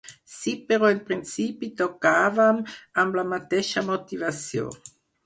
[0.35, 2.63] Sí, però en principi tocàvem
[3.05, 4.73] amb la mateixa motivació.